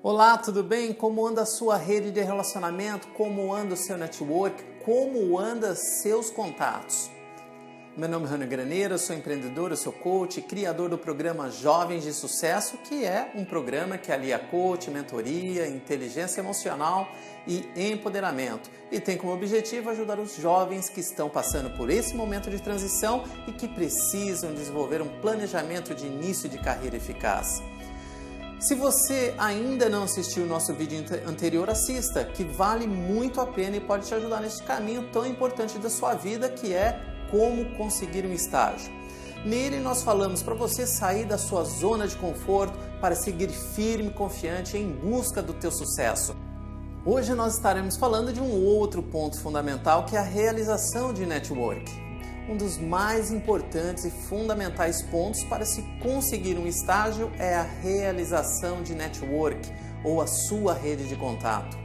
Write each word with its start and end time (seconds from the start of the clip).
Olá, 0.00 0.38
tudo 0.38 0.62
bem? 0.62 0.92
Como 0.92 1.26
anda 1.26 1.42
a 1.42 1.46
sua 1.46 1.76
rede 1.76 2.12
de 2.12 2.20
relacionamento? 2.20 3.08
Como 3.08 3.52
anda 3.52 3.74
o 3.74 3.76
seu 3.76 3.98
network? 3.98 4.62
Como 4.84 5.36
anda 5.36 5.74
seus 5.74 6.30
contatos? 6.30 7.10
Meu 7.96 8.08
nome 8.08 8.26
é 8.26 8.28
Rony 8.28 8.46
Graneiro, 8.46 8.96
sou 8.96 9.16
empreendedor, 9.16 9.76
sou 9.76 9.92
coach, 9.92 10.40
criador 10.40 10.88
do 10.88 10.96
programa 10.96 11.50
Jovens 11.50 12.04
de 12.04 12.12
Sucesso, 12.12 12.78
que 12.78 13.04
é 13.04 13.32
um 13.34 13.44
programa 13.44 13.98
que 13.98 14.12
alia 14.12 14.38
coach, 14.38 14.88
mentoria, 14.88 15.66
inteligência 15.66 16.40
emocional 16.40 17.08
e 17.44 17.68
empoderamento. 17.74 18.70
E 18.92 19.00
tem 19.00 19.16
como 19.16 19.32
objetivo 19.32 19.90
ajudar 19.90 20.20
os 20.20 20.36
jovens 20.36 20.88
que 20.88 21.00
estão 21.00 21.28
passando 21.28 21.76
por 21.76 21.90
esse 21.90 22.14
momento 22.14 22.48
de 22.50 22.62
transição 22.62 23.24
e 23.48 23.52
que 23.52 23.66
precisam 23.66 24.54
desenvolver 24.54 25.02
um 25.02 25.20
planejamento 25.20 25.92
de 25.92 26.06
início 26.06 26.48
de 26.48 26.58
carreira 26.58 26.96
eficaz. 26.96 27.60
Se 28.58 28.74
você 28.74 29.34
ainda 29.38 29.88
não 29.88 30.02
assistiu 30.02 30.42
o 30.42 30.46
nosso 30.46 30.74
vídeo 30.74 31.04
anterior, 31.24 31.70
assista, 31.70 32.24
que 32.24 32.42
vale 32.42 32.88
muito 32.88 33.40
a 33.40 33.46
pena 33.46 33.76
e 33.76 33.80
pode 33.80 34.08
te 34.08 34.14
ajudar 34.14 34.40
nesse 34.40 34.64
caminho 34.64 35.08
tão 35.12 35.24
importante 35.24 35.78
da 35.78 35.88
sua 35.88 36.14
vida 36.14 36.48
que 36.48 36.74
é 36.74 37.00
como 37.30 37.76
conseguir 37.76 38.26
um 38.26 38.32
estágio. 38.32 38.92
Nele 39.44 39.78
nós 39.78 40.02
falamos 40.02 40.42
para 40.42 40.56
você 40.56 40.88
sair 40.88 41.24
da 41.24 41.38
sua 41.38 41.62
zona 41.62 42.08
de 42.08 42.16
conforto 42.16 42.76
para 43.00 43.14
seguir 43.14 43.48
firme 43.48 44.08
e 44.08 44.12
confiante 44.12 44.76
em 44.76 44.90
busca 44.90 45.40
do 45.40 45.54
teu 45.54 45.70
sucesso. 45.70 46.34
Hoje 47.06 47.34
nós 47.34 47.54
estaremos 47.54 47.96
falando 47.96 48.32
de 48.32 48.40
um 48.40 48.50
outro 48.64 49.04
ponto 49.04 49.40
fundamental 49.40 50.04
que 50.04 50.16
é 50.16 50.18
a 50.18 50.22
realização 50.22 51.12
de 51.12 51.24
network 51.24 52.07
um 52.48 52.56
dos 52.56 52.78
mais 52.78 53.30
importantes 53.30 54.04
e 54.04 54.10
fundamentais 54.10 55.02
pontos 55.02 55.44
para 55.44 55.66
se 55.66 55.82
conseguir 56.02 56.56
um 56.56 56.66
estágio 56.66 57.30
é 57.38 57.54
a 57.54 57.62
realização 57.62 58.82
de 58.82 58.94
network 58.94 59.70
ou 60.02 60.22
a 60.22 60.26
sua 60.26 60.72
rede 60.72 61.06
de 61.06 61.14
contato. 61.14 61.76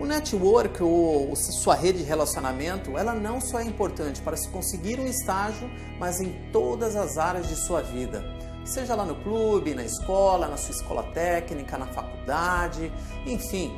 O 0.00 0.06
network 0.06 0.82
ou 0.82 1.36
sua 1.36 1.74
rede 1.74 1.98
de 1.98 2.04
relacionamento, 2.04 2.96
ela 2.96 3.12
não 3.12 3.40
só 3.40 3.60
é 3.60 3.64
importante 3.64 4.22
para 4.22 4.36
se 4.36 4.48
conseguir 4.48 4.98
um 4.98 5.06
estágio, 5.06 5.70
mas 5.98 6.20
em 6.20 6.32
todas 6.50 6.96
as 6.96 7.18
áreas 7.18 7.46
de 7.46 7.54
sua 7.54 7.82
vida. 7.82 8.24
Seja 8.64 8.94
lá 8.94 9.04
no 9.04 9.16
clube, 9.16 9.74
na 9.74 9.84
escola, 9.84 10.48
na 10.48 10.56
sua 10.56 10.74
escola 10.74 11.02
técnica, 11.12 11.76
na 11.76 11.86
faculdade, 11.86 12.92
enfim, 13.26 13.76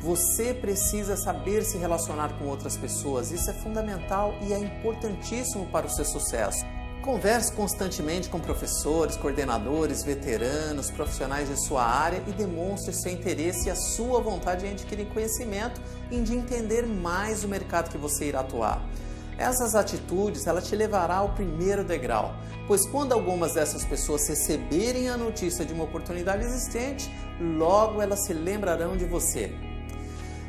você 0.00 0.54
precisa 0.54 1.16
saber 1.16 1.64
se 1.64 1.78
relacionar 1.78 2.38
com 2.38 2.46
outras 2.46 2.76
pessoas. 2.76 3.30
Isso 3.30 3.50
é 3.50 3.54
fundamental 3.54 4.34
e 4.42 4.52
é 4.52 4.58
importantíssimo 4.58 5.66
para 5.66 5.86
o 5.86 5.90
seu 5.90 6.04
sucesso. 6.04 6.64
Converse 7.02 7.52
constantemente 7.52 8.28
com 8.28 8.40
professores, 8.40 9.16
coordenadores, 9.16 10.02
veteranos, 10.02 10.90
profissionais 10.90 11.48
de 11.48 11.56
sua 11.56 11.84
área 11.84 12.20
e 12.26 12.32
demonstre 12.32 12.92
seu 12.92 13.12
interesse 13.12 13.68
e 13.68 13.70
a 13.70 13.76
sua 13.76 14.20
vontade 14.20 14.66
em 14.66 14.72
adquirir 14.72 15.06
conhecimento 15.06 15.80
e 16.10 16.20
de 16.20 16.34
entender 16.34 16.84
mais 16.84 17.44
o 17.44 17.48
mercado 17.48 17.90
que 17.90 17.96
você 17.96 18.26
irá 18.26 18.40
atuar. 18.40 18.82
Essas 19.38 19.74
atitudes 19.74 20.46
ela 20.46 20.62
te 20.62 20.74
levará 20.74 21.16
ao 21.16 21.28
primeiro 21.28 21.84
degrau, 21.84 22.34
pois 22.66 22.86
quando 22.88 23.12
algumas 23.12 23.54
dessas 23.54 23.84
pessoas 23.84 24.26
receberem 24.28 25.08
a 25.08 25.16
notícia 25.16 25.64
de 25.64 25.72
uma 25.72 25.84
oportunidade 25.84 26.44
existente, 26.44 27.08
logo 27.40 28.02
elas 28.02 28.24
se 28.24 28.32
lembrarão 28.32 28.96
de 28.96 29.04
você. 29.04 29.54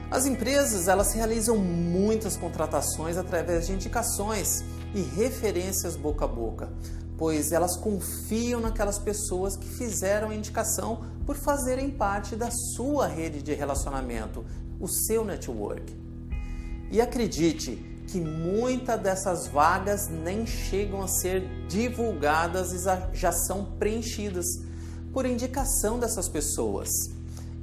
As 0.10 0.26
empresas 0.26 0.88
elas 0.88 1.12
realizam 1.12 1.58
muitas 1.58 2.38
contratações 2.38 3.18
através 3.18 3.68
de 3.68 3.74
indicações 3.74 4.64
e 4.96 5.02
referências 5.02 5.98
boca 5.98 6.24
a 6.24 6.28
boca, 6.28 6.70
pois 7.18 7.52
elas 7.52 7.76
confiam 7.76 8.62
naquelas 8.62 8.98
pessoas 8.98 9.58
que 9.58 9.68
fizeram 9.68 10.30
a 10.30 10.36
indicação 10.36 11.04
por 11.26 11.36
fazerem 11.36 11.92
parte 11.92 12.38
da 12.38 12.50
sua 12.50 13.06
rede 13.06 13.42
de 13.42 13.54
relacionamento, 13.54 14.46
o 14.80 14.88
seu 14.88 15.26
network. 15.26 15.94
E 16.90 17.02
acredite 17.02 17.76
que 18.08 18.22
muitas 18.22 19.02
dessas 19.02 19.48
vagas 19.48 20.08
nem 20.08 20.48
chegam 20.48 21.02
a 21.02 21.08
ser 21.10 21.68
divulgadas 21.68 22.72
e 22.72 22.78
já 23.12 23.34
são 23.34 23.66
preenchidas 23.78 24.46
por 25.12 25.26
indicação 25.26 26.00
dessas 26.00 26.30
pessoas. 26.30 26.88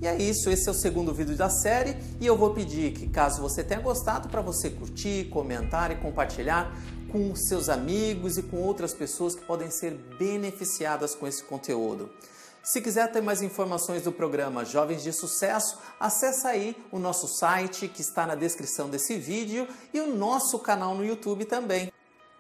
E 0.05 0.07
é 0.07 0.17
isso, 0.17 0.51
esse 0.51 0.69
é 0.69 0.71
o 0.71 0.75
segundo 0.75 1.15
vídeo 1.15 1.35
da 1.35 1.49
série 1.49 1.97
e 2.21 2.27
eu 2.27 2.37
vou 2.37 2.53
pedir 2.53 2.93
que 2.93 3.09
caso 3.09 3.41
você 3.41 3.65
tenha 3.65 3.81
gostado 3.81 4.29
para 4.29 4.43
você 4.43 4.69
curtir, 4.69 5.31
comentar 5.31 5.91
e 5.91 5.97
compartilhar 5.97 6.77
com 7.11 7.35
seus 7.35 7.71
amigos 7.71 8.37
e 8.37 8.43
com 8.43 8.59
outras 8.59 8.93
pessoas 8.93 9.35
que 9.35 9.41
podem 9.47 9.71
ser 9.71 9.93
beneficiadas 10.19 11.15
com 11.15 11.27
esse 11.27 11.43
conteúdo. 11.43 12.11
Se 12.63 12.83
quiser 12.83 13.11
ter 13.13 13.23
mais 13.23 13.41
informações 13.41 14.03
do 14.03 14.13
programa 14.13 14.63
Jovens 14.63 15.03
de 15.03 15.11
Sucesso, 15.11 15.79
acesse 15.99 16.47
aí 16.47 16.77
o 16.93 16.99
nosso 16.99 17.27
site 17.27 17.89
que 17.89 18.03
está 18.03 18.27
na 18.27 18.35
descrição 18.35 18.91
desse 18.91 19.17
vídeo 19.17 19.67
e 19.95 20.01
o 20.01 20.15
nosso 20.15 20.59
canal 20.59 20.95
no 20.95 21.03
YouTube 21.03 21.47
também. 21.47 21.91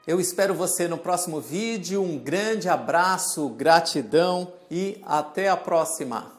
Eu 0.06 0.20
espero 0.20 0.52
você 0.52 0.86
no 0.86 0.98
próximo 0.98 1.40
vídeo. 1.40 2.02
Um 2.02 2.18
grande 2.18 2.68
abraço, 2.68 3.48
gratidão 3.48 4.52
e 4.70 5.00
até 5.06 5.48
a 5.48 5.56
próxima! 5.56 6.33